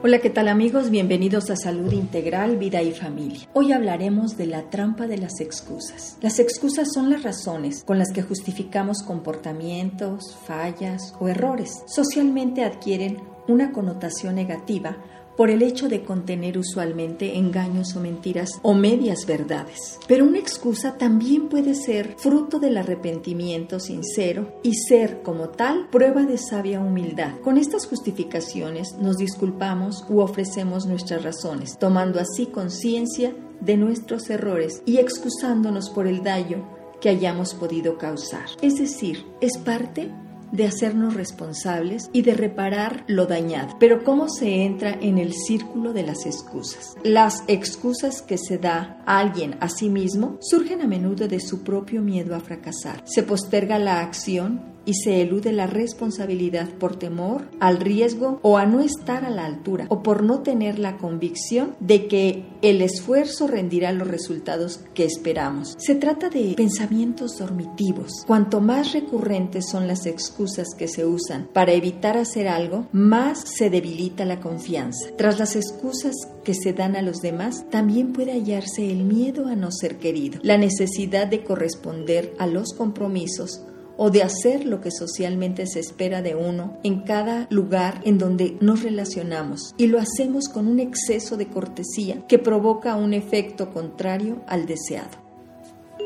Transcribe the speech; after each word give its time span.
Hola, 0.00 0.20
¿qué 0.20 0.30
tal 0.30 0.46
amigos? 0.46 0.90
Bienvenidos 0.90 1.50
a 1.50 1.56
Salud 1.56 1.90
Integral, 1.90 2.56
Vida 2.56 2.80
y 2.82 2.92
Familia. 2.92 3.48
Hoy 3.52 3.72
hablaremos 3.72 4.36
de 4.36 4.46
la 4.46 4.70
trampa 4.70 5.08
de 5.08 5.18
las 5.18 5.40
excusas. 5.40 6.16
Las 6.22 6.38
excusas 6.38 6.92
son 6.94 7.10
las 7.10 7.24
razones 7.24 7.82
con 7.82 7.98
las 7.98 8.12
que 8.12 8.22
justificamos 8.22 9.02
comportamientos, 9.02 10.36
fallas 10.46 11.16
o 11.18 11.26
errores. 11.26 11.82
Socialmente 11.88 12.62
adquieren 12.62 13.16
una 13.48 13.72
connotación 13.72 14.36
negativa 14.36 14.98
por 15.38 15.50
el 15.50 15.62
hecho 15.62 15.88
de 15.88 16.02
contener 16.02 16.58
usualmente 16.58 17.38
engaños 17.38 17.94
o 17.94 18.00
mentiras 18.00 18.50
o 18.62 18.74
medias 18.74 19.24
verdades. 19.24 20.00
Pero 20.08 20.24
una 20.24 20.40
excusa 20.40 20.98
también 20.98 21.48
puede 21.48 21.76
ser 21.76 22.16
fruto 22.18 22.58
del 22.58 22.76
arrepentimiento 22.76 23.78
sincero 23.78 24.58
y 24.64 24.74
ser 24.74 25.22
como 25.22 25.50
tal 25.50 25.88
prueba 25.90 26.24
de 26.24 26.38
sabia 26.38 26.80
humildad. 26.80 27.38
Con 27.44 27.56
estas 27.56 27.86
justificaciones 27.86 28.96
nos 29.00 29.16
disculpamos 29.16 30.04
u 30.08 30.18
ofrecemos 30.18 30.86
nuestras 30.86 31.22
razones, 31.22 31.78
tomando 31.78 32.18
así 32.18 32.46
conciencia 32.46 33.32
de 33.60 33.76
nuestros 33.76 34.30
errores 34.30 34.82
y 34.86 34.96
excusándonos 34.96 35.88
por 35.90 36.08
el 36.08 36.24
daño 36.24 36.68
que 37.00 37.10
hayamos 37.10 37.54
podido 37.54 37.96
causar. 37.96 38.46
Es 38.60 38.74
decir, 38.74 39.24
es 39.40 39.56
parte 39.58 40.10
de 40.52 40.66
hacernos 40.66 41.14
responsables 41.14 42.10
y 42.12 42.22
de 42.22 42.34
reparar 42.34 43.04
lo 43.06 43.26
dañado. 43.26 43.76
Pero 43.78 44.04
¿cómo 44.04 44.28
se 44.28 44.64
entra 44.64 44.96
en 45.00 45.18
el 45.18 45.32
círculo 45.34 45.92
de 45.92 46.02
las 46.02 46.26
excusas? 46.26 46.94
Las 47.02 47.44
excusas 47.46 48.22
que 48.22 48.38
se 48.38 48.58
da 48.58 49.02
a 49.06 49.18
alguien 49.18 49.56
a 49.60 49.68
sí 49.68 49.88
mismo 49.88 50.38
surgen 50.40 50.82
a 50.82 50.86
menudo 50.86 51.28
de 51.28 51.40
su 51.40 51.62
propio 51.62 52.02
miedo 52.02 52.34
a 52.34 52.40
fracasar. 52.40 53.02
Se 53.04 53.22
posterga 53.22 53.78
la 53.78 54.00
acción 54.00 54.77
y 54.88 54.94
se 54.94 55.20
elude 55.20 55.52
la 55.52 55.66
responsabilidad 55.66 56.70
por 56.70 56.96
temor 56.96 57.44
al 57.60 57.78
riesgo 57.78 58.40
o 58.40 58.56
a 58.56 58.64
no 58.64 58.80
estar 58.80 59.26
a 59.26 59.30
la 59.30 59.44
altura 59.44 59.84
o 59.90 60.02
por 60.02 60.22
no 60.22 60.40
tener 60.40 60.78
la 60.78 60.96
convicción 60.96 61.76
de 61.78 62.06
que 62.06 62.46
el 62.62 62.80
esfuerzo 62.80 63.46
rendirá 63.46 63.92
los 63.92 64.08
resultados 64.08 64.80
que 64.94 65.04
esperamos. 65.04 65.76
Se 65.78 65.94
trata 65.94 66.30
de 66.30 66.54
pensamientos 66.56 67.36
dormitivos. 67.38 68.24
Cuanto 68.26 68.62
más 68.62 68.94
recurrentes 68.94 69.68
son 69.68 69.86
las 69.86 70.06
excusas 70.06 70.68
que 70.78 70.88
se 70.88 71.04
usan 71.04 71.50
para 71.52 71.72
evitar 71.72 72.16
hacer 72.16 72.48
algo, 72.48 72.86
más 72.90 73.42
se 73.44 73.68
debilita 73.68 74.24
la 74.24 74.40
confianza. 74.40 75.10
Tras 75.18 75.38
las 75.38 75.54
excusas 75.54 76.14
que 76.44 76.54
se 76.54 76.72
dan 76.72 76.96
a 76.96 77.02
los 77.02 77.18
demás, 77.18 77.66
también 77.68 78.14
puede 78.14 78.32
hallarse 78.32 78.90
el 78.90 79.04
miedo 79.04 79.48
a 79.48 79.54
no 79.54 79.70
ser 79.70 79.98
querido, 79.98 80.40
la 80.42 80.56
necesidad 80.56 81.26
de 81.26 81.44
corresponder 81.44 82.32
a 82.38 82.46
los 82.46 82.72
compromisos 82.72 83.66
o 83.98 84.10
de 84.10 84.22
hacer 84.22 84.64
lo 84.64 84.80
que 84.80 84.90
socialmente 84.90 85.66
se 85.66 85.80
espera 85.80 86.22
de 86.22 86.34
uno 86.34 86.78
en 86.82 87.02
cada 87.02 87.46
lugar 87.50 88.00
en 88.04 88.16
donde 88.16 88.56
nos 88.60 88.82
relacionamos 88.82 89.74
y 89.76 89.88
lo 89.88 89.98
hacemos 89.98 90.48
con 90.48 90.66
un 90.68 90.80
exceso 90.80 91.36
de 91.36 91.48
cortesía 91.48 92.26
que 92.26 92.38
provoca 92.38 92.96
un 92.96 93.12
efecto 93.12 93.70
contrario 93.74 94.42
al 94.46 94.64
deseado. 94.64 95.27